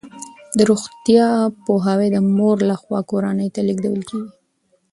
[0.57, 1.27] د روغتیا
[1.65, 4.31] پوهاوی د مور لخوا کورنۍ ته لیږدول کیږي.